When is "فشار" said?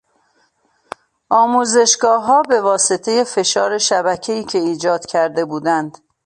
3.23-3.77